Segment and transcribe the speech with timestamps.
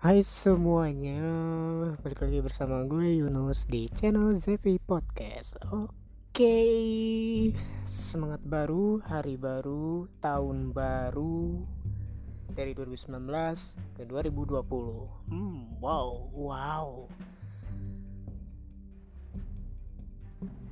[0.00, 1.20] Hai semuanya,
[2.00, 5.60] balik lagi bersama gue Yunus di channel Zevi Podcast.
[5.68, 6.56] Oke,
[7.84, 11.60] semangat baru, hari baru, tahun baru
[12.48, 13.12] dari 2019
[14.00, 15.28] ke 2020.
[15.28, 17.04] Hmm, wow, wow.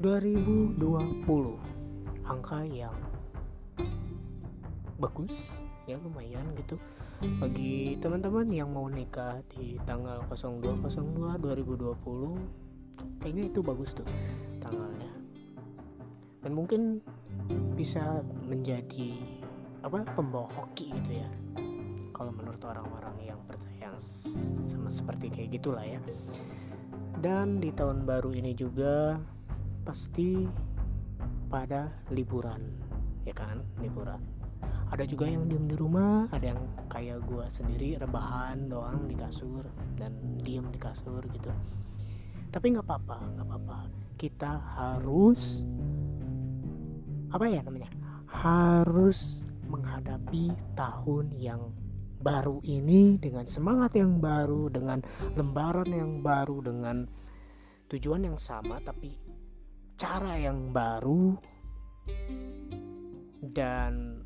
[0.00, 0.80] 2020
[2.24, 2.96] angka yang
[4.96, 6.80] bagus ya lumayan gitu
[7.18, 14.06] bagi teman-teman yang mau nikah di tanggal 0202 2020 kayaknya itu bagus tuh
[14.62, 15.10] tanggalnya.
[16.38, 17.02] Dan mungkin
[17.74, 19.18] bisa menjadi
[19.82, 21.28] apa pembawa hoki gitu ya.
[22.14, 23.94] Kalau menurut orang-orang yang percaya
[24.62, 25.98] sama seperti kayak gitulah ya.
[27.18, 29.18] Dan di tahun baru ini juga
[29.82, 30.46] pasti
[31.50, 32.62] pada liburan
[33.26, 33.58] ya kan?
[33.82, 34.37] Liburan
[34.88, 39.68] ada juga yang diem di rumah ada yang kayak gue sendiri rebahan doang di kasur
[40.00, 41.52] dan diem di kasur gitu.
[42.48, 43.78] Tapi nggak apa-apa nggak apa-apa.
[44.16, 45.68] Kita harus
[47.28, 47.92] apa ya namanya?
[48.28, 51.60] Harus menghadapi tahun yang
[52.18, 55.04] baru ini dengan semangat yang baru dengan
[55.36, 57.06] lembaran yang baru dengan
[57.92, 59.12] tujuan yang sama tapi
[60.00, 61.36] cara yang baru.
[63.38, 64.17] Dan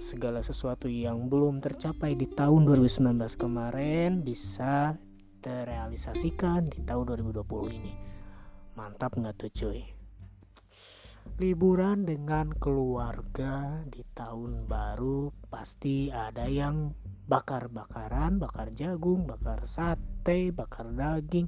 [0.00, 4.96] segala sesuatu yang belum tercapai di tahun 2019 kemarin bisa
[5.44, 7.94] terrealisasikan di tahun 2020 ini.
[8.80, 9.80] Mantap nggak tuh cuy?
[11.36, 16.96] Liburan dengan keluarga di tahun baru pasti ada yang
[17.28, 21.46] bakar-bakaran, bakar jagung, bakar sate, bakar daging,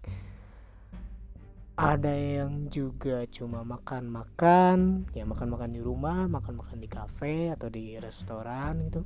[1.72, 8.92] ada yang juga cuma makan-makan ya makan-makan di rumah makan-makan di kafe atau di restoran
[8.92, 9.00] gitu.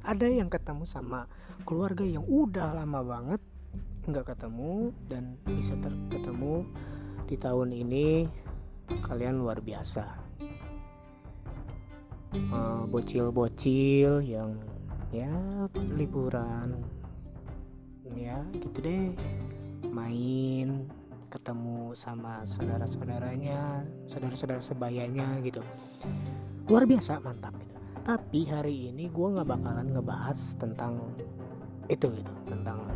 [0.00, 1.28] Ada yang ketemu sama
[1.68, 3.40] keluarga yang udah lama banget
[4.08, 5.76] nggak ketemu dan bisa
[6.08, 6.64] ketemu
[7.28, 8.24] di tahun ini.
[9.04, 10.08] Kalian luar biasa.
[12.88, 14.56] Bocil-bocil uh, yang
[15.12, 15.28] ya
[15.92, 16.80] liburan.
[18.16, 19.12] Ya gitu deh.
[19.92, 20.97] Main
[21.28, 25.60] ketemu sama saudara-saudaranya, saudara-saudara sebayanya gitu.
[26.64, 27.76] Luar biasa mantap gitu.
[28.04, 31.12] Tapi hari ini gue nggak bakalan ngebahas tentang
[31.88, 32.88] itu gitu, tentang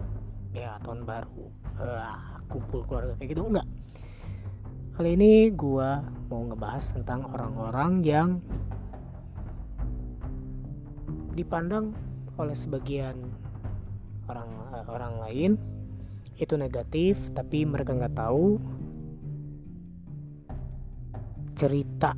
[0.57, 1.45] ya tahun baru,
[1.81, 3.69] uh, kumpul keluarga kayak gitu enggak.
[4.93, 5.91] Kali ini gue
[6.29, 8.29] mau ngebahas tentang orang-orang yang
[11.33, 11.97] dipandang
[12.37, 13.17] oleh sebagian
[14.29, 15.53] orang uh, orang lain
[16.37, 18.61] itu negatif tapi mereka nggak tahu.
[21.53, 22.17] Cerita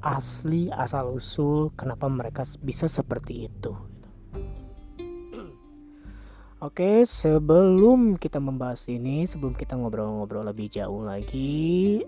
[0.00, 3.72] asli asal usul kenapa mereka bisa seperti itu.
[6.66, 12.02] Oke, sebelum kita membahas ini, sebelum kita ngobrol-ngobrol lebih jauh lagi,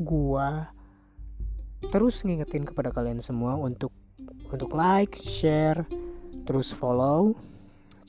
[0.00, 0.72] gua
[1.88, 3.92] terus ngingetin kepada kalian semua untuk
[4.50, 5.86] untuk like, share,
[6.44, 7.38] terus follow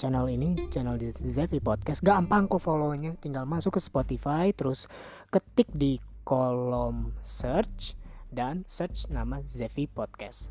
[0.01, 3.13] channel ini channel di Zevi Podcast gampang kok follownya.
[3.21, 4.89] Tinggal masuk ke Spotify terus
[5.29, 7.93] ketik di kolom search
[8.33, 10.49] dan search nama Zevi Podcast.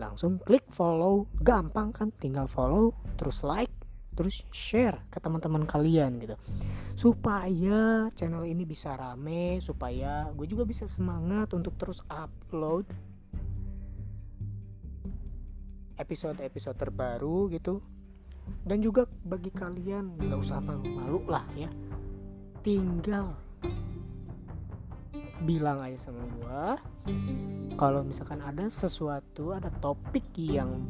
[0.00, 2.08] Langsung klik follow gampang kan?
[2.08, 3.68] Tinggal follow terus like
[4.16, 6.40] terus share ke teman-teman kalian gitu.
[6.96, 12.88] Supaya channel ini bisa rame supaya gue juga bisa semangat untuk terus upload
[16.00, 17.99] episode-episode terbaru gitu
[18.64, 21.70] dan juga bagi kalian nggak usah malu-malu lah ya.
[22.60, 23.32] Tinggal
[25.40, 26.76] bilang aja sama gua
[27.80, 30.84] kalau misalkan ada sesuatu ada topik yang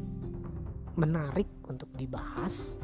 [0.98, 2.74] menarik untuk dibahas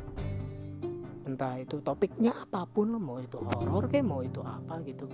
[1.27, 5.11] entah itu topiknya apa pun mau itu horor kayak mau itu apa gitu.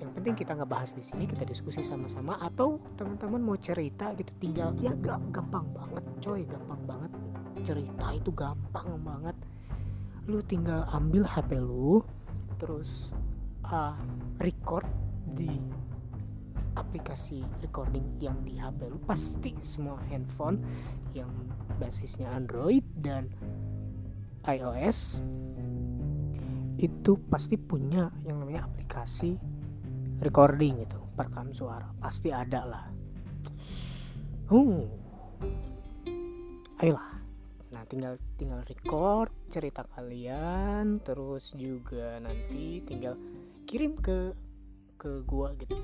[0.00, 4.72] Yang penting kita ngebahas di sini kita diskusi sama-sama atau teman-teman mau cerita gitu tinggal
[4.80, 7.12] ya gampang banget coy gampang banget
[7.66, 9.34] cerita itu gampang banget.
[10.30, 11.98] Lu tinggal ambil HP lu
[12.62, 13.10] terus
[13.66, 13.98] uh,
[14.38, 14.86] record
[15.34, 15.50] di
[16.78, 19.02] aplikasi recording yang di HP lu.
[19.02, 20.62] Pasti semua handphone
[21.10, 21.26] yang
[21.82, 23.26] basisnya Android dan
[24.46, 25.18] iOS
[26.78, 29.34] itu pasti punya yang namanya aplikasi
[30.22, 31.90] recording itu perekam suara.
[31.98, 32.84] Pasti ada lah.
[34.54, 34.86] Uh
[36.76, 37.15] ayolah
[37.86, 43.14] tinggal tinggal record cerita kalian terus juga nanti tinggal
[43.66, 44.34] kirim ke
[44.98, 45.78] ke gua gitu.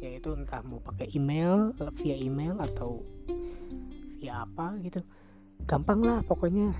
[0.00, 3.04] Yaitu entah mau pakai email via email atau
[4.20, 5.04] via apa gitu.
[5.68, 6.72] Gampang lah pokoknya.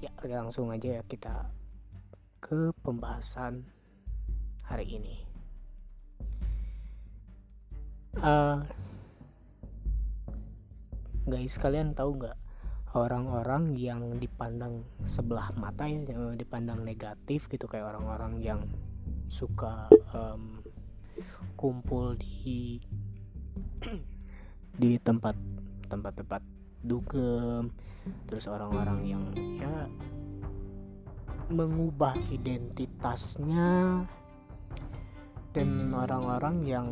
[0.00, 1.52] Ya langsung aja ya kita
[2.40, 3.68] ke pembahasan
[4.64, 5.16] hari ini.
[8.16, 8.64] Uh,
[11.30, 12.39] guys kalian tahu nggak
[12.90, 16.02] orang-orang yang dipandang sebelah mata ya
[16.34, 18.60] dipandang negatif gitu kayak orang-orang yang
[19.30, 20.58] suka um,
[21.54, 22.82] kumpul di
[24.82, 25.38] di tempat
[25.86, 26.42] tempat-tempat
[26.82, 27.70] dugem
[28.26, 29.22] terus orang-orang yang
[29.54, 29.86] ya
[31.50, 34.02] mengubah identitasnya
[35.50, 36.88] dan orang-orang yang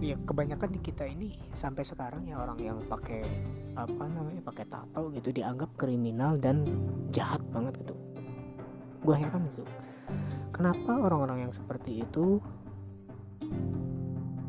[0.00, 3.24] ya kebanyakan di kita ini sampai sekarang ya orang yang pakai
[3.78, 6.64] apa namanya pakai tato gitu dianggap kriminal dan
[7.14, 7.94] jahat banget gitu.
[9.00, 9.64] Gue heran gitu
[10.60, 12.36] kenapa orang-orang yang seperti itu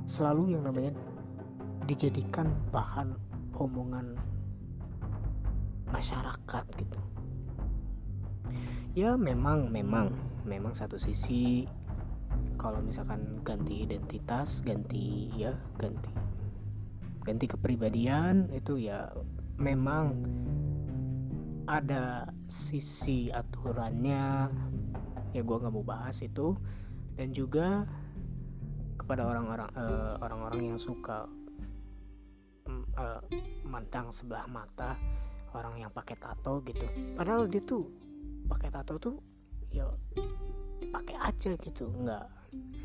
[0.03, 0.91] selalu yang namanya
[1.87, 3.15] dijadikan bahan
[3.55, 4.19] omongan
[5.87, 6.99] masyarakat gitu?
[8.91, 10.11] Ya memang memang
[10.43, 11.63] memang satu sisi
[12.59, 16.11] kalau misalkan ganti identitas ganti ya ganti
[17.21, 19.13] ganti kepribadian itu ya
[19.61, 20.17] memang
[21.69, 24.49] ada sisi aturannya.
[25.31, 26.57] Ya gue nggak mau bahas itu.
[27.15, 27.85] Dan juga
[28.97, 31.29] kepada orang-orang uh, orang-orang yang suka
[32.97, 33.21] uh,
[33.67, 34.97] mandang sebelah mata
[35.53, 36.85] orang yang pakai tato gitu.
[37.15, 37.87] Padahal dia tuh
[38.47, 39.15] pakai tato tuh
[39.69, 39.87] ya
[40.91, 41.91] pakai aja gitu.
[41.91, 42.25] Nggak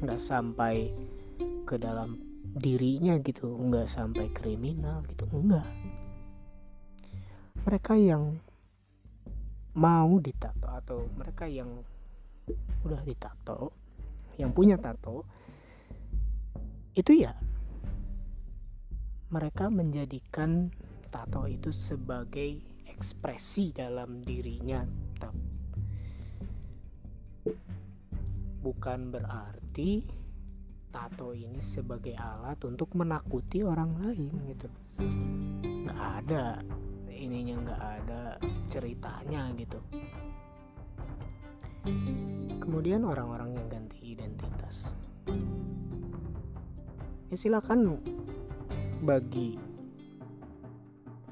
[0.05, 0.93] nggak sampai
[1.67, 2.26] ke dalam
[2.57, 5.69] dirinya gitu nggak sampai kriminal gitu enggak.
[7.69, 8.41] Mereka yang
[9.77, 11.69] mau ditato atau mereka yang
[12.81, 13.77] udah ditato
[14.41, 15.29] yang punya tato
[16.97, 17.37] itu ya
[19.29, 20.73] mereka menjadikan
[21.13, 22.57] tato itu sebagai
[22.89, 24.81] ekspresi dalam dirinya
[28.65, 30.03] bukan berarti
[30.97, 34.69] tato ini sebagai alat untuk menakuti orang lain gitu.
[35.85, 36.65] Nggak ada
[37.13, 38.23] ininya nggak ada
[38.65, 39.77] ceritanya gitu.
[42.65, 44.97] Kemudian orang-orang yang ganti identitas.
[47.29, 48.01] Ya silakan
[49.05, 49.61] bagi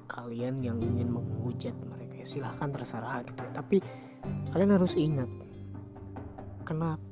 [0.04, 3.40] kalian yang ingin menghujat mereka ya silahkan terserah gitu.
[3.48, 3.80] Tapi
[4.52, 5.32] kalian harus ingat
[6.68, 7.03] kenapa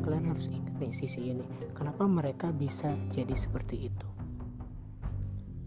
[0.00, 1.44] kalian harus ingat nih sisi ini?
[1.76, 4.08] Kenapa mereka bisa jadi seperti itu?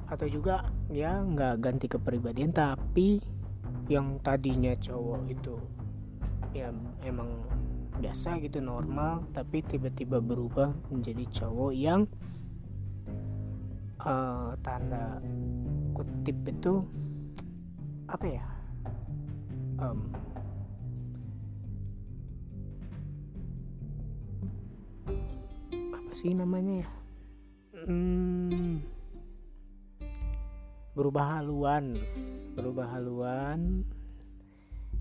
[0.09, 3.21] Atau juga ya nggak ganti kepribadian tapi
[3.89, 5.55] yang tadinya cowok itu
[6.53, 6.73] ya
[7.05, 7.29] emang
[7.99, 12.09] biasa gitu normal tapi tiba-tiba berubah menjadi cowok yang
[14.01, 15.19] uh, tanda
[15.93, 16.73] kutip itu
[18.09, 18.45] apa ya
[19.83, 20.09] um,
[26.19, 26.91] sih namanya ya?
[27.87, 28.83] Hmm,
[30.91, 31.95] berubah haluan.
[32.59, 33.87] Berubah haluan.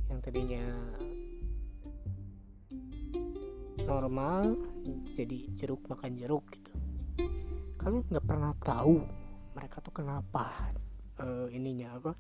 [0.06, 0.62] Yang tadinya
[3.82, 4.62] normal
[5.19, 6.70] jadi jeruk makan jeruk gitu.
[7.82, 9.02] Kalian nggak pernah tahu
[9.59, 10.71] mereka tuh kenapa
[11.19, 12.14] uh, ininya apa?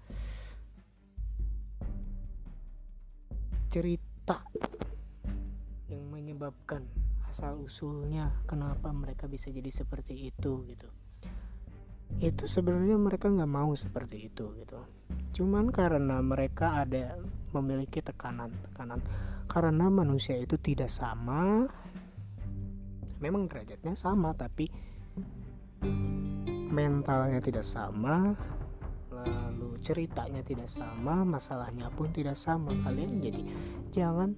[3.70, 4.42] Cerita
[5.86, 10.88] yang menyebabkan asal usulnya kenapa mereka bisa jadi seperti itu gitu.
[12.18, 14.80] Itu sebenarnya mereka nggak mau seperti itu gitu.
[15.36, 17.20] Cuman karena mereka ada
[17.52, 19.04] memiliki tekanan tekanan.
[19.44, 21.68] Karena manusia itu tidak sama.
[23.20, 24.72] Memang derajatnya sama tapi
[26.68, 28.34] mentalnya tidak sama
[29.08, 32.72] lalu ceritanya tidak sama masalahnya pun tidak sama.
[32.86, 33.42] Kalian jadi
[33.90, 34.32] jangan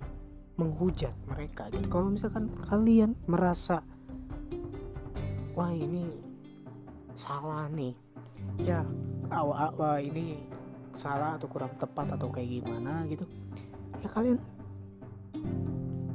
[0.57, 1.89] menghujat mereka gitu.
[1.89, 3.81] Kalau misalkan kalian merasa
[5.57, 6.05] wah ini
[7.17, 7.97] salah nih.
[8.61, 8.85] Ya
[9.33, 10.45] awal awal ini
[10.93, 13.25] salah atau kurang tepat atau kayak gimana gitu.
[14.05, 14.37] Ya kalian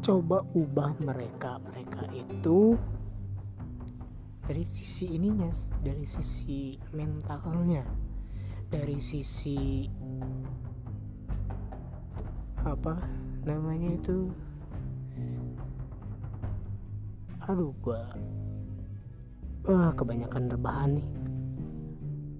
[0.05, 1.58] coba ubah mereka.
[1.58, 2.77] Mereka itu
[4.46, 5.50] dari sisi ininya
[5.82, 7.82] dari sisi mentalnya
[8.70, 9.89] dari sisi
[12.62, 12.98] apa
[13.41, 14.29] namanya itu
[17.46, 18.10] aduh gua
[19.66, 21.10] wah kebanyakan rebahan nih.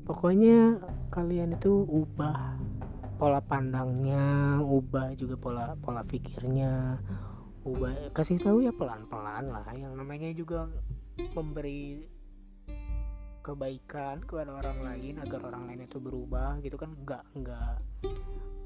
[0.06, 0.78] Pokoknya
[1.10, 2.62] kalian itu ubah
[3.18, 7.02] pola pandangnya ubah juga pola pola pikirnya
[7.66, 9.66] ubah kasih tahu ya pelan pelan lah.
[9.74, 10.70] Yang namanya juga
[11.34, 12.06] memberi
[13.42, 17.78] kebaikan kepada orang lain agar orang lain itu berubah gitu kan enggak enggak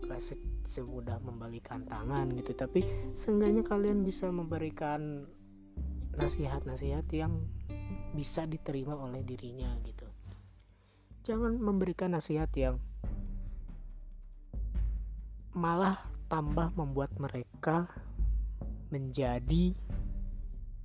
[0.08, 0.36] gak se
[0.68, 2.52] semudah membalikan tangan gitu.
[2.52, 2.84] Tapi
[3.16, 5.24] seenggaknya kalian bisa memberikan
[6.18, 7.46] nasihat-nasihat yang
[8.14, 10.08] bisa diterima oleh dirinya gitu.
[11.26, 12.82] Jangan memberikan nasihat yang
[15.54, 16.00] malah
[16.30, 17.90] tambah membuat mereka
[18.90, 19.74] menjadi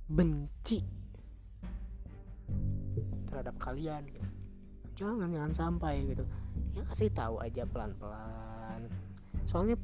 [0.05, 0.85] benci
[3.29, 4.29] terhadap kalian gitu.
[4.95, 6.23] jangan jangan sampai gitu.
[6.71, 8.87] Ya kasih tahu aja pelan-pelan.
[9.43, 9.75] Soalnya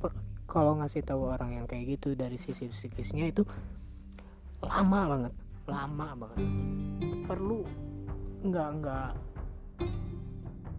[0.48, 3.44] kalau ngasih tahu orang yang kayak gitu dari sisi psikisnya itu
[4.66, 5.34] lama banget.
[5.70, 6.40] Lama banget.
[7.26, 7.60] Perlu
[8.42, 9.10] nggak nggak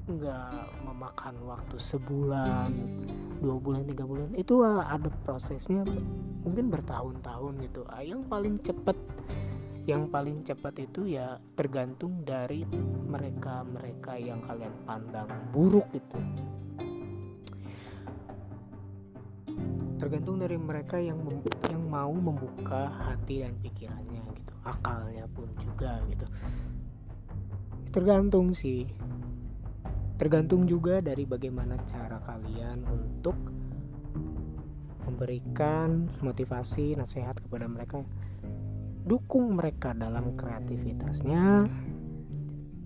[0.03, 0.51] nggak
[0.83, 2.71] memakan waktu sebulan
[3.39, 4.31] dua bulan tiga bulan.
[4.35, 5.87] Itu ada prosesnya
[6.43, 7.83] mungkin bertahun-tahun gitu.
[7.91, 8.99] Ah, yang paling cepat
[9.83, 12.62] yang paling cepat itu ya tergantung dari
[13.11, 16.23] mereka-mereka yang kalian pandang buruk itu
[20.02, 21.23] tergantung dari mereka yang
[21.71, 24.52] yang mau membuka hati dan pikirannya gitu.
[24.66, 26.26] Akalnya pun juga gitu.
[27.94, 28.90] Tergantung sih.
[30.18, 33.38] Tergantung juga dari bagaimana cara kalian untuk
[35.06, 38.02] memberikan motivasi nasihat kepada mereka.
[39.06, 41.71] Dukung mereka dalam kreativitasnya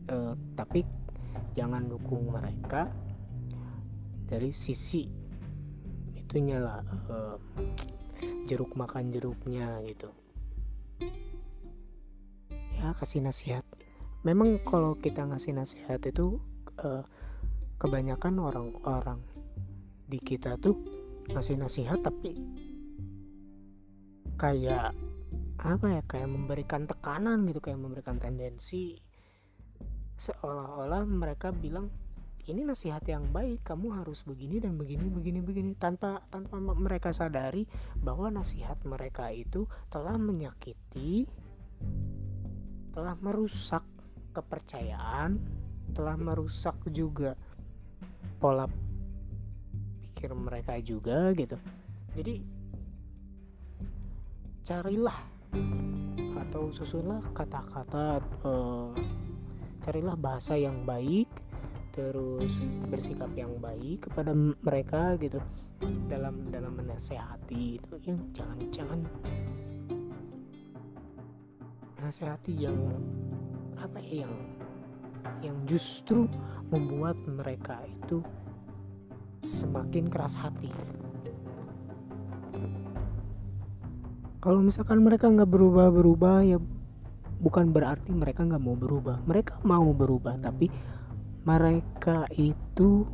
[0.05, 0.85] eh, tapi
[1.57, 2.93] jangan dukung mereka
[4.29, 5.26] dari sisi
[6.37, 7.37] itunya lah eh,
[8.45, 10.13] jeruk makan jeruknya gitu.
[12.77, 13.65] Ya kasih nasihat.
[14.21, 16.37] Memang kalau kita ngasih nasihat itu
[16.77, 17.09] eh,
[17.81, 19.25] kebanyakan orang-orang
[20.05, 20.77] di kita tuh
[21.33, 22.37] ngasih nasihat tapi
[24.37, 24.93] kayak
[25.57, 29.01] apa ya kayak memberikan tekanan gitu kayak memberikan tendensi.
[30.21, 31.89] Seolah-olah mereka bilang
[32.47, 35.71] ini nasihat yang baik kamu harus begini dan begini begini begini.
[35.75, 37.67] Tanpa tanpa mereka sadari
[37.99, 41.27] bahwa nasihat mereka itu telah menyakiti
[42.95, 43.85] telah merusak
[44.33, 45.37] kepercayaan
[45.93, 47.35] telah merusak juga
[48.39, 48.71] pola
[50.07, 51.59] pikir mereka juga gitu.
[52.15, 52.41] Jadi
[54.63, 55.19] carilah
[56.47, 58.91] atau susunlah kata-kata uh,
[59.83, 61.29] carilah bahasa yang baik
[61.97, 62.61] terus
[62.93, 65.41] bersikap yang baik kepada mereka gitu.
[66.09, 69.01] Dalam dalam menasehati itu yang jangan jangan
[71.97, 72.77] menasehati yang
[73.81, 74.35] apa ya yang
[75.41, 76.29] yang justru
[76.69, 78.21] membuat mereka itu
[79.41, 80.71] semakin keras hati.
[84.45, 86.61] Kalau misalkan mereka nggak berubah-berubah ya
[87.43, 89.25] bukan berarti mereka nggak mau berubah.
[89.27, 90.71] Mereka mau berubah tapi
[91.47, 93.07] mereka itu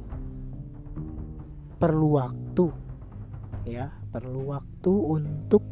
[1.77, 2.67] perlu waktu
[3.69, 3.93] ya.
[4.13, 5.65] Perlu waktu untuk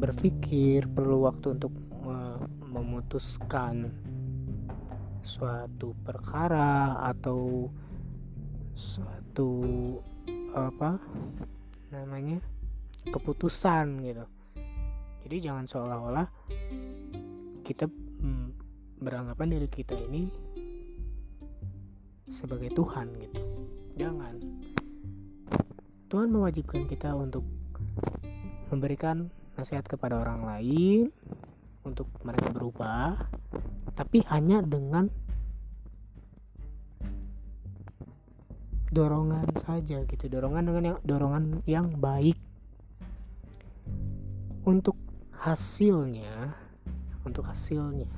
[0.00, 1.74] berpikir perlu waktu untuk
[2.70, 3.90] memutuskan
[5.20, 7.68] suatu perkara atau
[8.72, 9.52] suatu
[10.56, 10.96] apa
[11.92, 12.40] namanya
[13.10, 14.24] keputusan gitu.
[15.26, 16.28] Jadi jangan seolah-olah
[17.60, 18.48] kita mm,
[18.98, 20.49] beranggapan diri kita ini
[22.30, 23.42] sebagai Tuhan gitu.
[23.98, 24.38] Jangan.
[26.06, 27.42] Tuhan mewajibkan kita untuk
[28.70, 29.26] memberikan
[29.58, 31.10] nasihat kepada orang lain
[31.82, 33.18] untuk mereka berubah
[33.98, 35.10] tapi hanya dengan
[38.94, 40.24] dorongan saja gitu.
[40.30, 42.38] Dorongan dengan yang dorongan yang baik.
[44.64, 44.94] Untuk
[45.34, 46.52] hasilnya
[47.24, 48.08] untuk hasilnya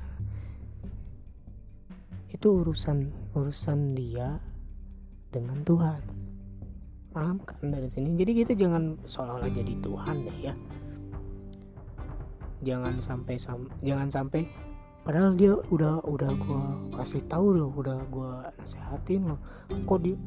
[2.33, 4.41] itu urusan urusan dia
[5.29, 6.01] dengan Tuhan.
[7.13, 8.17] Paham kan dari sini?
[8.17, 10.53] Jadi kita jangan seolah-olah jadi Tuhan deh ya.
[12.65, 14.49] Jangan sampai sam jangan sampai
[15.05, 16.63] padahal dia udah udah gua
[16.97, 19.39] kasih tahu loh udah gua nasehatin loh.
[19.69, 20.17] Kok dia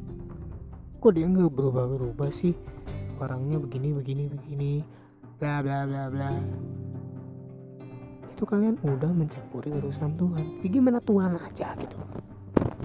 [1.03, 2.55] kok dia nggak berubah berubah sih?
[3.19, 4.73] Orangnya begini begini begini.
[5.43, 6.31] Bla bla bla bla
[8.37, 10.61] itu kalian udah mencampuri urusan Tuhan.
[10.61, 11.97] Ya gimana Tuhan aja gitu.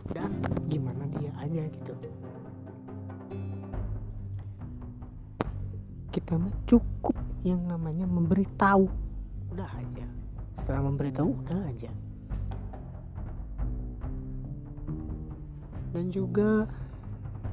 [0.08, 0.40] Dan
[0.72, 1.92] gimana dia aja gitu.
[6.08, 7.12] Kita mah cukup
[7.44, 8.88] yang namanya memberitahu.
[9.52, 10.08] Udah aja.
[10.56, 11.92] Setelah memberitahu udah aja.
[15.92, 16.64] Dan juga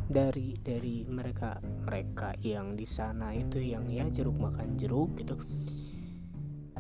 [0.07, 5.35] dari dari mereka mereka yang di sana itu yang ya jeruk makan jeruk gitu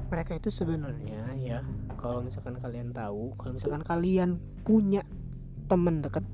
[0.09, 1.59] mereka itu sebenarnya ya
[2.01, 5.05] kalau misalkan kalian tahu kalau misalkan kalian punya
[5.69, 6.25] temen deket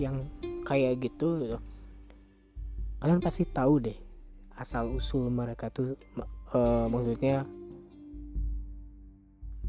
[0.00, 0.24] yang
[0.64, 1.58] kayak gitu gitu
[3.04, 3.98] kalian pasti tahu deh
[4.56, 5.98] asal usul mereka tuh
[6.56, 7.44] uh, maksudnya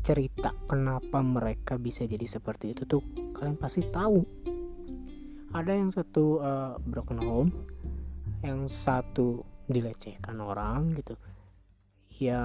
[0.06, 3.02] cerita kenapa mereka bisa jadi seperti itu tuh
[3.34, 4.22] kalian pasti tahu.
[5.50, 7.52] Ada yang satu uh, broken home
[8.46, 11.18] yang satu dilecehkan orang gitu
[12.16, 12.40] ya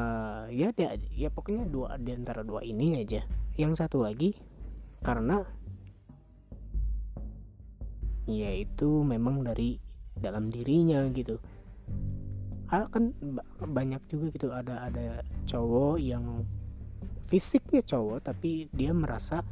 [0.50, 3.22] ya dia ya pokoknya dua di antara dua ini aja.
[3.54, 4.34] Yang satu lagi
[5.00, 5.46] karena
[8.26, 9.78] ya itu memang dari
[10.18, 11.38] dalam dirinya gitu.
[12.70, 13.14] Ah, kan
[13.58, 14.48] banyak juga gitu.
[14.50, 16.46] Ada ada cowok yang
[17.26, 19.42] fisiknya cowok tapi dia merasa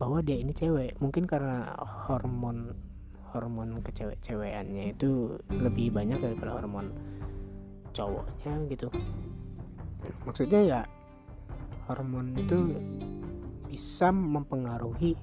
[0.00, 0.96] bahwa dia ini cewek.
[1.04, 1.76] Mungkin karena
[2.08, 2.72] hormon
[3.30, 6.90] hormon kecewek-cewekannya itu lebih banyak daripada hormon
[7.94, 8.88] cowoknya gitu
[10.30, 10.80] maksudnya ya
[11.90, 12.70] hormon itu
[13.66, 15.18] bisa mempengaruhi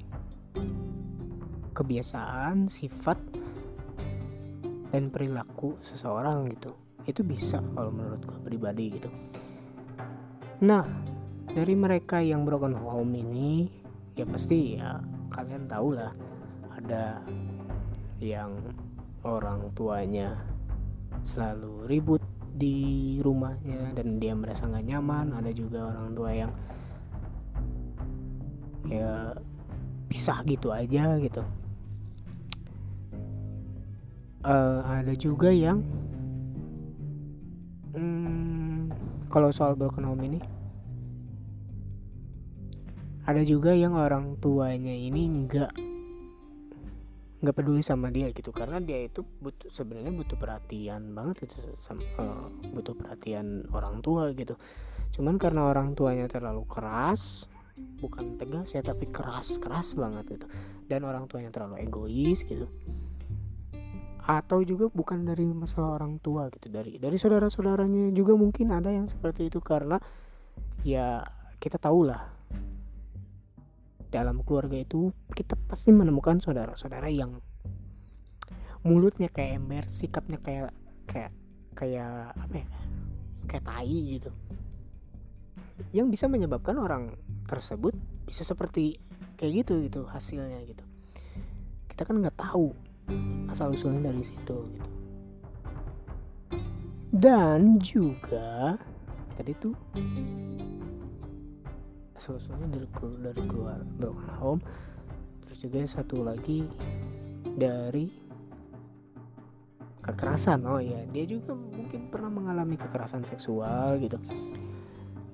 [1.71, 3.15] kebiasaan sifat
[4.91, 6.75] dan perilaku seseorang gitu.
[7.07, 9.07] Itu bisa kalau menurut gue pribadi gitu.
[10.67, 10.83] Nah
[11.55, 13.71] dari mereka yang broken home ini
[14.11, 14.99] ya pasti ya
[15.31, 16.11] kalian tahu lah
[16.75, 17.23] ada
[18.19, 18.59] yang
[19.23, 20.35] orang tuanya
[21.23, 22.16] selalu ribut
[22.57, 25.37] di rumahnya dan dia merasa nggak nyaman.
[25.37, 26.51] Ada juga orang tua yang
[28.89, 29.37] ya
[30.09, 31.45] pisah gitu aja gitu.
[34.47, 35.83] Uh, ada juga yang
[37.93, 38.89] hmm,
[39.27, 40.39] kalau soal broken home ini
[43.27, 45.86] ada juga yang orang tuanya ini nggak
[47.37, 48.49] nggak peduli sama dia gitu.
[48.49, 54.33] Karena dia itu butuh sebenarnya butuh perhatian banget itu sama, uh, butuh perhatian orang tua
[54.33, 54.57] gitu.
[55.13, 57.45] Cuman karena orang tuanya terlalu keras
[57.77, 60.47] bukan tegas ya tapi keras keras banget gitu.
[60.89, 62.65] Dan orang tuanya terlalu egois gitu.
[64.27, 66.67] Atau juga bukan dari masalah orang tua gitu.
[66.73, 70.01] Dari dari saudara saudaranya juga mungkin ada yang seperti itu karena
[70.81, 71.21] ya
[71.57, 72.36] kita tahu lah
[74.07, 77.39] dalam keluarga itu kita pasti menemukan saudara-saudara yang
[78.87, 80.71] mulutnya kayak ember, sikapnya kayak
[81.07, 81.31] kayak
[81.75, 82.67] kayak apa ya?
[83.47, 84.31] Kayak tai gitu.
[85.91, 87.15] Yang bisa menyebabkan orang
[87.47, 87.95] tersebut
[88.27, 88.99] bisa seperti
[89.39, 90.83] kayak gitu gitu hasilnya gitu.
[91.87, 92.75] Kita kan nggak tahu
[93.47, 94.89] asal usulnya dari situ gitu.
[97.07, 98.75] Dan juga
[99.39, 99.73] tadi tuh
[102.17, 102.87] asal usulnya dari
[103.21, 104.61] dari keluar broken home.
[105.45, 106.65] Terus juga satu lagi
[107.45, 108.09] dari
[110.01, 110.65] kekerasan.
[110.65, 114.17] Oh ya dia juga mungkin pernah mengalami kekerasan seksual gitu.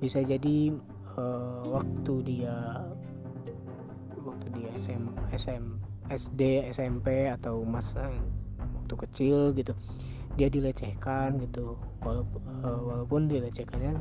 [0.04, 0.76] Bisa jadi
[1.15, 2.84] uh, waktu dia
[4.19, 5.63] waktu dia SM, SM
[6.12, 8.12] SD SMP atau masa
[8.60, 9.72] waktu kecil gitu
[10.36, 11.80] dia dilecehkan gitu.
[12.04, 13.96] Walaupun uh, walaupun dilecehkannya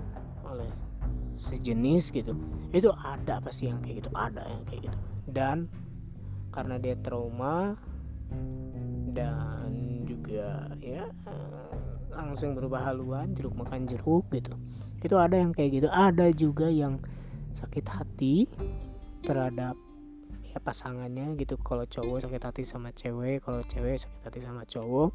[0.50, 0.91] oleh
[1.36, 2.32] sejenis gitu
[2.72, 4.98] itu ada pasti yang kayak gitu ada yang kayak gitu.
[5.28, 5.68] Dan
[6.52, 7.76] karena dia trauma
[9.12, 9.72] dan
[10.04, 11.08] juga ya
[12.12, 14.52] langsung berubah haluan jeruk makan jeruk gitu
[15.02, 15.88] itu ada yang kayak gitu.
[15.90, 17.02] Ada juga yang
[17.58, 18.46] sakit hati
[19.26, 19.74] terhadap
[20.46, 21.58] ya pasangannya gitu.
[21.58, 25.10] Kalau cowok sakit hati sama cewek kalau cewek sakit hati sama cowok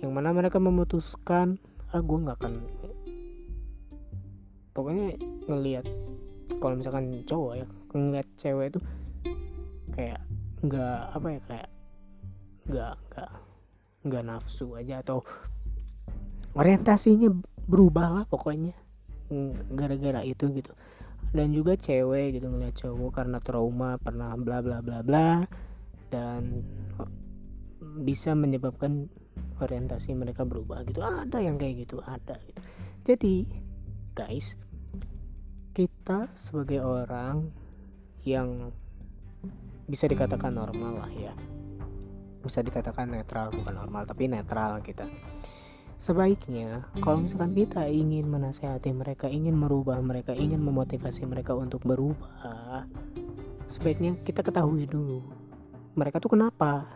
[0.00, 1.60] yang mana mereka memutuskan
[1.92, 2.54] ah gue nggak akan
[4.76, 5.16] pokoknya
[5.48, 5.88] ngelihat
[6.60, 8.80] kalau misalkan cowok ya ngeliat cewek itu
[9.96, 10.20] kayak
[10.60, 11.68] nggak apa ya kayak
[12.68, 13.30] nggak nggak
[14.06, 15.24] nggak nafsu aja atau
[16.52, 17.32] orientasinya
[17.66, 18.76] berubah lah pokoknya
[19.74, 20.70] gara-gara itu gitu.
[21.34, 25.42] Dan juga cewek gitu ngeliat cowok karena trauma pernah bla bla bla bla
[26.12, 26.62] dan
[28.06, 29.10] bisa menyebabkan
[29.58, 31.02] orientasi mereka berubah gitu.
[31.02, 32.60] Ada yang kayak gitu ada gitu.
[33.02, 33.34] Jadi
[34.14, 34.54] guys
[35.76, 37.52] kita sebagai orang
[38.24, 38.72] yang
[39.84, 41.36] bisa dikatakan normal lah ya.
[42.40, 45.04] Bisa dikatakan netral bukan normal tapi netral kita.
[46.00, 52.88] Sebaiknya kalau misalkan kita ingin menasehati mereka ingin merubah mereka ingin memotivasi mereka untuk berubah
[53.68, 55.20] sebaiknya kita ketahui dulu
[55.92, 56.88] mereka tuh kenapa.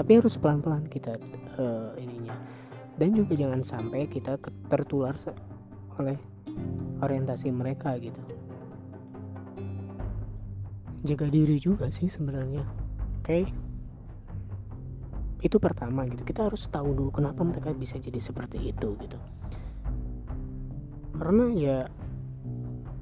[0.00, 1.20] Tapi harus pelan-pelan kita
[1.60, 2.36] uh, ininya.
[2.96, 5.16] Dan juga jangan sampai kita tertular
[6.00, 6.33] oleh
[7.02, 8.20] orientasi mereka gitu.
[11.04, 12.64] Jaga diri juga sih sebenarnya.
[13.20, 13.24] Oke?
[13.24, 13.44] Okay?
[15.44, 16.24] itu pertama gitu.
[16.24, 19.20] Kita harus tahu dulu kenapa mereka bisa jadi seperti itu gitu.
[21.20, 21.78] Karena ya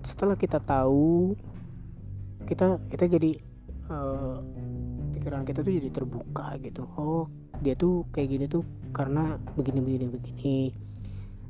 [0.02, 1.38] setelah kita tahu
[2.42, 3.38] kita kita jadi
[3.87, 4.42] uh,
[5.14, 6.83] pikiran kita tuh jadi terbuka gitu.
[6.98, 7.31] Oh
[7.62, 10.61] dia tuh kayak gini tuh karena begini begini begini.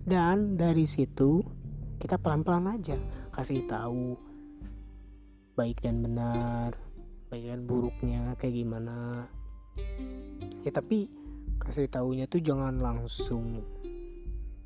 [0.05, 1.40] Dan dari situ
[2.03, 2.99] kita pelan-pelan aja
[3.31, 4.19] kasih tahu
[5.55, 6.75] baik dan benar
[7.31, 9.31] baik dan buruknya kayak gimana.
[10.67, 11.07] Ya tapi
[11.62, 13.62] kasih taunya tuh jangan langsung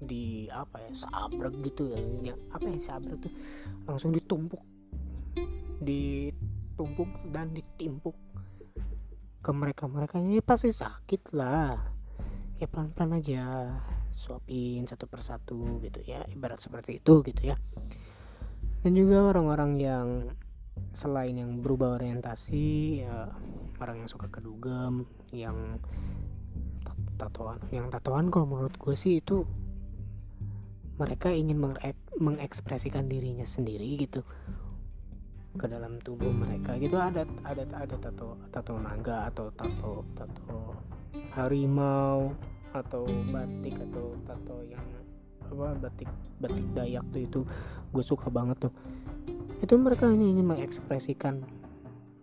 [0.01, 1.93] di apa ya sabrak gitu
[2.25, 3.33] ya, apa ya sabrak tuh?
[3.85, 4.65] Langsung ditumpuk
[5.77, 8.17] ditumpuk dan ditimpuk
[9.45, 11.77] ke mereka mereka ya pasti sakit lah.
[12.57, 13.77] Ya pelan pelan aja
[14.17, 17.57] suapin satu persatu gitu ya ibarat seperti itu gitu ya.
[18.81, 20.09] Dan juga orang-orang yang
[20.97, 23.29] selain yang berubah orientasi ya
[23.81, 25.81] orang yang suka kedugem yang
[27.21, 29.45] tatoan yang tatoan kalau menurut gue sih itu
[30.97, 34.25] mereka ingin mengek mengekspresikan dirinya sendiri gitu
[35.57, 37.01] ke dalam tubuh mereka gitu.
[37.01, 40.77] Ada ada ada tato tato naga atau tato tato
[41.33, 42.33] harimau
[42.83, 44.83] atau batik atau tato yang
[45.47, 46.11] apa batik
[46.43, 47.41] batik Dayak tuh itu
[47.95, 48.73] gue suka banget tuh.
[49.63, 51.47] Itu mereka hanya ingin mengekspresikan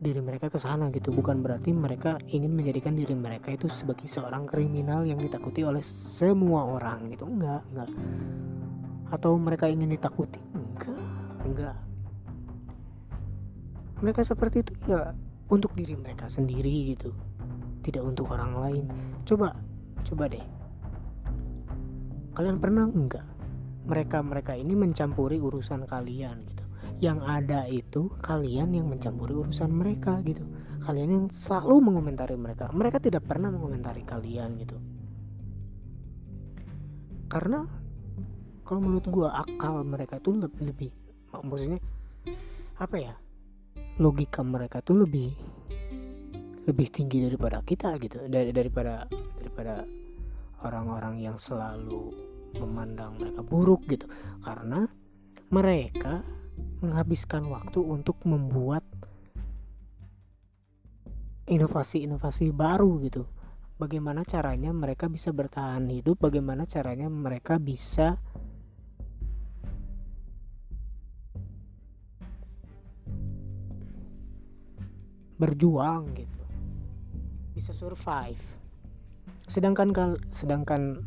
[0.03, 1.15] diri mereka ke sana gitu.
[1.15, 6.67] Bukan berarti mereka ingin menjadikan diri mereka itu sebagai seorang kriminal yang ditakuti oleh semua
[6.67, 7.23] orang gitu.
[7.25, 7.89] Enggak enggak.
[9.09, 10.43] Atau mereka ingin ditakuti?
[10.51, 11.07] Enggak
[11.47, 11.77] enggak.
[14.03, 15.15] Mereka seperti itu ya
[15.47, 17.15] untuk diri mereka sendiri gitu.
[17.79, 18.85] Tidak untuk orang lain.
[19.23, 19.55] Coba
[20.03, 20.45] coba deh.
[22.33, 23.33] Kalian pernah enggak
[23.83, 26.63] mereka mereka ini mencampuri urusan kalian gitu?
[27.03, 30.47] Yang ada itu kalian yang mencampuri urusan mereka gitu.
[30.83, 32.71] Kalian yang selalu mengomentari mereka.
[32.71, 34.77] Mereka tidak pernah mengomentari kalian gitu.
[37.27, 37.63] Karena
[38.63, 40.91] kalau menurut gue akal mereka tuh lebih, lebih
[41.43, 41.79] maksudnya
[42.79, 43.13] apa ya?
[43.99, 45.33] Logika mereka tuh lebih
[46.63, 48.31] lebih tinggi daripada kita gitu.
[48.31, 49.07] Dari daripada
[49.43, 49.84] daripada
[50.63, 52.15] orang-orang yang selalu
[52.56, 54.08] memandang mereka buruk gitu.
[54.39, 54.88] Karena
[55.51, 56.23] mereka
[56.79, 58.88] menghabiskan waktu untuk membuat
[61.51, 63.27] inovasi-inovasi baru gitu.
[63.75, 68.15] Bagaimana caranya mereka bisa bertahan hidup bagaimana caranya mereka bisa
[75.36, 76.43] berjuang gitu.
[77.51, 78.62] Bisa survive
[79.47, 79.93] sedangkan
[80.32, 81.03] sedangkan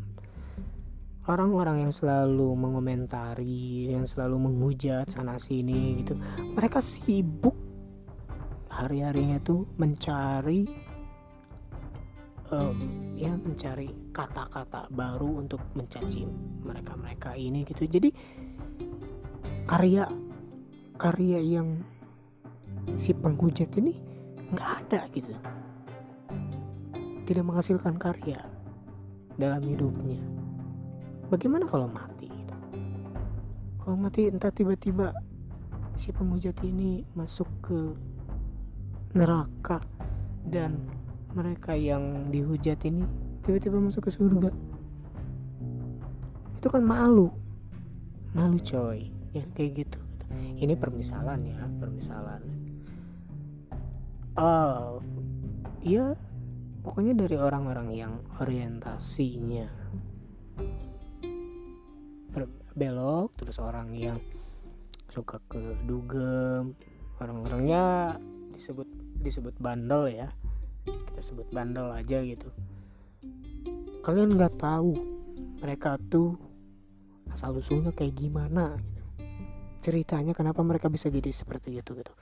[1.27, 6.15] orang-orang yang selalu mengomentari yang selalu menghujat sana sini gitu
[6.55, 7.57] mereka sibuk
[8.71, 10.69] hari-harinya tuh mencari
[12.51, 12.77] um,
[13.17, 16.25] ya mencari kata-kata baru untuk mencaci
[16.63, 17.87] mereka-mereka ini gitu.
[17.87, 18.09] Jadi
[19.67, 20.07] karya
[20.95, 21.81] karya yang
[22.95, 23.93] si penghujat ini
[24.47, 25.35] nggak ada gitu
[27.27, 28.39] tidak menghasilkan karya
[29.35, 30.23] dalam hidupnya.
[31.27, 32.55] Bagaimana kalau mati gitu?
[33.83, 35.11] kalau mati entah tiba-tiba
[35.99, 37.79] si penghujat ini masuk ke
[39.11, 39.83] neraka
[40.47, 40.79] dan
[41.35, 43.03] mereka yang dihujat ini
[43.43, 44.55] tiba-tiba masuk ke surga.
[46.55, 47.27] Itu kan malu.
[48.31, 49.99] Malu coy yang kayak gitu
[50.57, 52.41] ini permisalan ya permisalan.
[54.37, 55.01] Uh,
[55.81, 56.13] ya
[56.87, 59.67] pokoknya dari orang-orang yang orientasinya
[62.77, 64.21] belok terus orang yang
[65.09, 66.77] suka ke dugem
[67.17, 68.15] orang-orangnya
[68.53, 68.85] disebut
[69.17, 70.29] disebut bandel ya.
[70.85, 72.53] Kita sebut bandel aja gitu.
[74.05, 74.93] Kalian nggak tahu
[75.59, 76.37] mereka tuh
[77.33, 79.03] asal usulnya kayak gimana gitu.
[79.81, 82.13] Ceritanya kenapa mereka bisa jadi seperti itu gitu.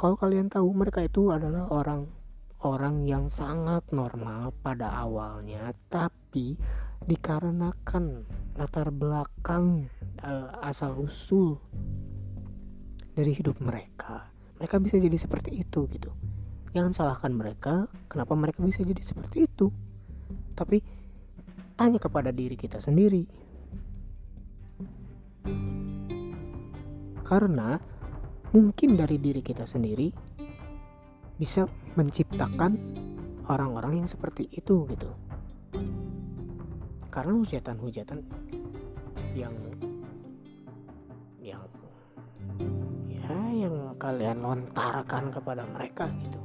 [0.00, 2.17] Kalau kalian tahu mereka itu adalah orang
[2.64, 6.58] orang yang sangat normal pada awalnya tapi
[7.06, 8.26] dikarenakan
[8.58, 9.86] latar belakang
[10.22, 11.62] uh, asal usul
[13.14, 16.10] dari hidup mereka mereka bisa jadi seperti itu gitu.
[16.74, 19.70] Jangan salahkan mereka kenapa mereka bisa jadi seperti itu?
[20.58, 20.82] Tapi
[21.78, 23.22] tanya kepada diri kita sendiri.
[27.22, 27.78] Karena
[28.50, 30.10] mungkin dari diri kita sendiri
[31.38, 32.74] bisa menciptakan
[33.46, 35.10] orang-orang yang seperti itu gitu.
[37.08, 38.18] Karena hujatan-hujatan
[39.32, 39.54] yang
[41.38, 41.62] yang
[43.08, 46.40] ya yang kalian lontarkan kepada mereka gitu.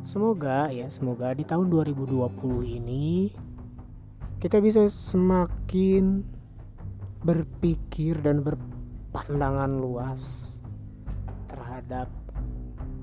[0.00, 3.32] Semoga ya semoga di tahun 2020 ini
[4.40, 6.24] kita bisa semakin
[7.20, 10.59] berpikir dan berpandangan luas
[11.80, 12.12] terhadap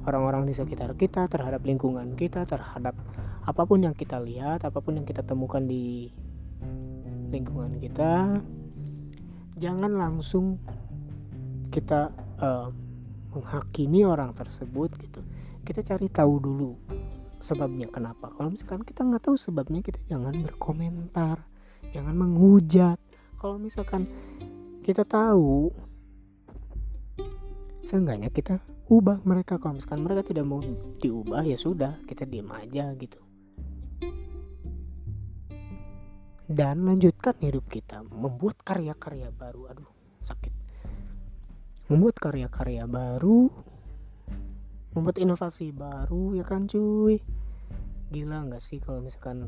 [0.06, 2.94] orang-orang di sekitar kita terhadap lingkungan kita terhadap
[3.42, 6.14] apa pun yang kita lihat apa pun yang kita temukan di
[7.34, 8.38] lingkungan kita
[9.58, 10.62] jangan langsung
[11.74, 12.70] kita uh,
[13.34, 15.22] menghakimi orang tersebut gitu.
[15.66, 16.72] Kita cari tahu dulu
[17.42, 18.32] sebabnya kenapa.
[18.34, 21.44] Kalau misalkan kita nggak tahu sebabnya kita jangan berkomentar
[21.90, 23.02] jangan menghujat.
[23.38, 24.06] Kalau misalkan
[24.82, 25.74] kita tahu
[27.88, 28.60] seenggaknya kita
[28.92, 29.56] ubah mereka.
[29.56, 30.60] Kalau misalkan mereka tidak mau
[31.00, 33.24] diubah ya sudah kita diam aja gitu.
[36.48, 38.04] Dan lanjutkan hidup kita.
[38.04, 39.72] Membuat karya-karya baru.
[39.72, 40.52] Aduh sakit.
[41.88, 43.48] Membuat karya-karya baru.
[44.92, 47.24] Membuat inovasi baru ya kan cuy?
[48.12, 49.48] Gila nggak sih kalau misalkan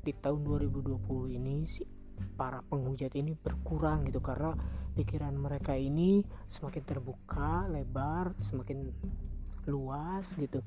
[0.00, 1.99] di tahun 2020 ini sih
[2.36, 4.56] para penghujat ini berkurang gitu karena
[4.96, 8.90] pikiran mereka ini semakin terbuka, lebar, semakin
[9.68, 10.64] luas gitu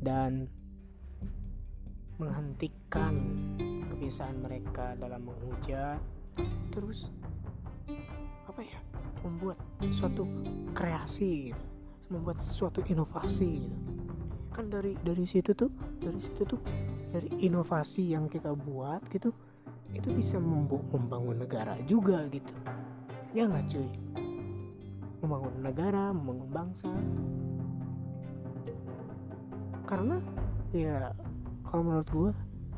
[0.00, 0.46] dan
[2.16, 3.14] menghentikan
[3.92, 6.00] kebiasaan mereka dalam menghujat
[6.72, 7.12] terus
[8.48, 8.78] apa ya
[9.24, 9.60] membuat
[9.92, 10.24] suatu
[10.72, 11.64] kreasi gitu
[12.10, 13.78] membuat suatu inovasi gitu.
[14.54, 15.68] Kan dari dari situ tuh
[16.00, 16.60] dari situ tuh
[17.12, 19.34] dari inovasi yang kita buat gitu
[19.96, 22.52] itu bisa membangun negara juga gitu.
[23.32, 23.88] Ya nggak cuy?
[25.24, 26.90] Membangun negara membangun bangsa.
[29.88, 30.20] Karena
[30.74, 31.16] ya
[31.64, 32.30] kalau menurut gue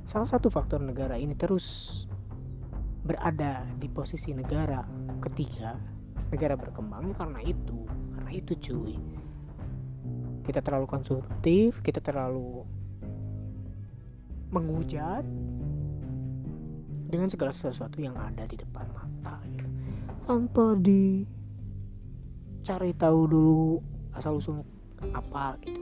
[0.07, 2.07] salah satu faktor negara ini terus
[3.05, 4.85] berada di posisi negara
[5.21, 5.77] ketiga
[6.29, 7.79] negara berkembang ya karena itu
[8.15, 8.95] karena itu cuy.
[10.45, 12.65] Kita terlalu konsumtif kita terlalu
[14.49, 15.25] menghujat
[17.09, 19.65] dengan segala sesuatu yang ada di depan mata gitu.
[20.29, 21.33] tanpa dicari
[22.93, 23.81] tahu dulu
[24.13, 24.61] asal usul
[25.17, 25.81] apa gitu.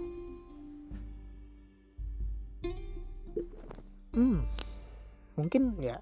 [4.16, 4.46] Hmm
[5.36, 6.00] mungkin ya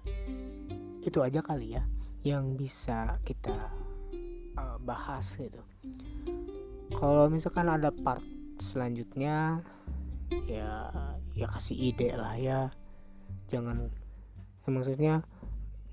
[1.03, 1.83] itu aja kali ya
[2.23, 3.69] yang bisa kita
[4.57, 5.61] uh, bahas gitu.
[6.95, 8.23] Kalau misalkan ada part
[8.57, 9.59] selanjutnya
[10.47, 10.89] ya
[11.35, 12.61] ya kasih ide lah ya.
[13.51, 13.93] Jangan
[14.65, 15.15] ya, maksudnya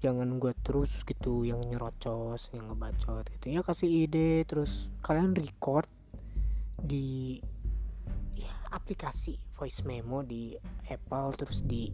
[0.03, 3.55] jangan gue terus gitu yang nyerocos yang ngebacot gitu.
[3.55, 5.87] Ya kasih ide terus kalian record
[6.75, 7.39] di
[8.35, 10.59] ya aplikasi voice memo di
[10.91, 11.87] Apple terus di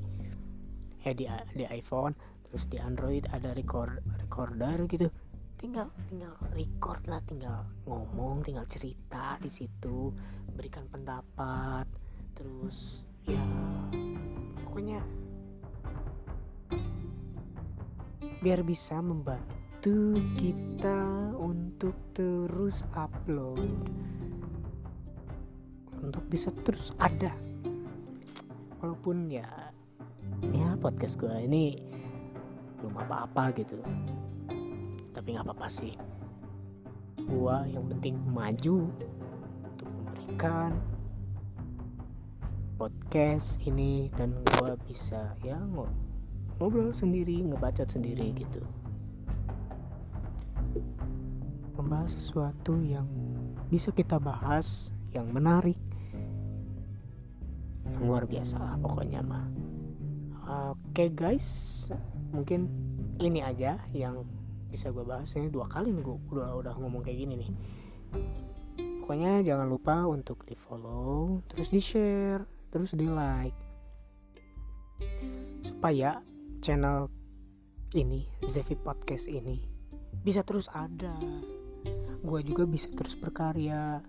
[1.04, 2.16] eh di di iPhone
[2.48, 5.12] terus di Android ada record recorder gitu.
[5.60, 10.14] Tinggal tinggal record lah tinggal ngomong tinggal cerita di situ
[10.56, 11.84] berikan pendapat
[12.32, 13.42] terus ya
[14.64, 15.27] pokoknya
[18.38, 23.66] biar bisa membantu kita untuk terus upload.
[25.98, 27.34] Untuk bisa terus ada.
[28.78, 29.46] Walaupun ya
[30.54, 31.82] ya podcast gue ini
[32.78, 33.82] belum apa-apa gitu.
[35.10, 35.98] Tapi nggak apa-apa sih.
[37.26, 38.86] Gue yang penting maju
[39.66, 40.78] untuk memberikan
[42.78, 46.07] podcast ini dan gue bisa ya ngomong
[46.58, 48.62] ngobrol sendiri ngebacot sendiri gitu.
[51.78, 53.06] Membahas sesuatu yang
[53.70, 55.78] bisa kita bahas yang menarik.
[57.86, 59.46] Yang luar biasa lah pokoknya mah.
[60.74, 61.88] Oke guys.
[62.34, 62.68] Mungkin
[63.22, 64.26] ini aja yang
[64.68, 65.30] bisa gue bahas.
[65.38, 67.50] Ini dua kali nih gue udah udah ngomong kayak gini nih.
[69.00, 73.56] Pokoknya jangan lupa untuk di follow terus di share terus di like
[75.64, 76.20] supaya
[76.58, 77.06] channel
[77.94, 79.62] ini Zevi Podcast ini
[80.20, 81.14] bisa terus ada.
[82.20, 84.02] Gue juga bisa terus berkarya.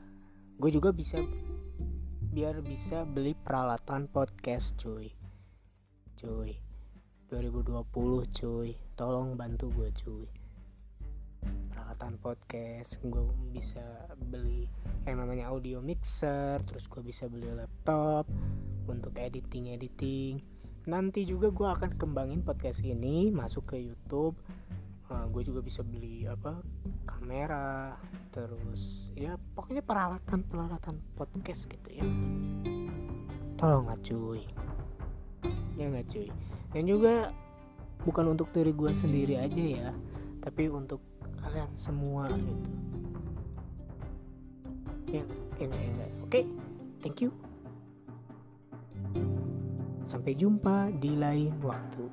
[0.58, 1.22] Gue juga bisa
[2.30, 5.14] biar bisa beli peralatan podcast cuy.
[6.18, 6.58] Cuy.
[7.30, 7.86] 2020
[8.34, 8.70] cuy.
[8.98, 10.28] Tolong bantu gue cuy.
[11.72, 13.86] Peralatan podcast gue bisa
[14.18, 14.68] beli
[15.08, 18.28] yang namanya audio mixer terus gue bisa beli laptop
[18.86, 20.59] untuk editing editing
[20.90, 24.34] nanti juga gue akan kembangin podcast ini masuk ke YouTube.
[25.10, 26.62] Uh, eh, gue juga bisa beli apa
[27.06, 27.98] kamera
[28.30, 32.06] terus ya pokoknya peralatan peralatan podcast gitu ya.
[33.62, 34.42] Tolong nggak cuy.
[35.78, 36.28] Ya nggak cuy.
[36.74, 37.34] Dan juga
[38.02, 39.90] bukan untuk diri gue sendiri aja ya
[40.40, 41.04] tapi untuk
[41.44, 42.72] kalian semua gitu.
[45.10, 45.24] Ya
[45.58, 46.08] ya ya, ya.
[46.22, 46.44] oke okay,
[47.02, 47.49] thank you
[50.10, 52.10] Sampai jumpa di lain waktu.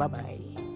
[0.00, 0.73] Bye bye.